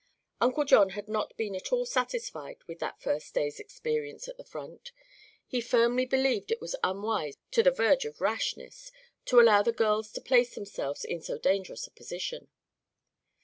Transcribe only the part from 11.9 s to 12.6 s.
position.